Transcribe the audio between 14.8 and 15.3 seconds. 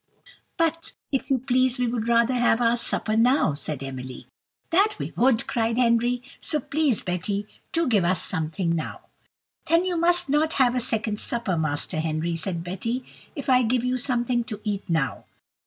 now."